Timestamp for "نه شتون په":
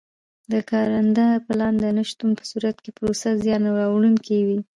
1.97-2.43